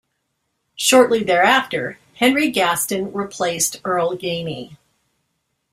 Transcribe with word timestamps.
Shortly 0.75 1.23
thereafter, 1.23 1.99
Henry 2.15 2.49
Gaston 2.49 3.13
replaced 3.13 3.79
Earl 3.85 4.17
Gainey. 4.17 4.77